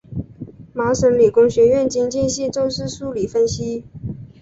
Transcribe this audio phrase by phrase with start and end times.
[0.73, 3.83] 麻省理工学院经济系重视数理分析。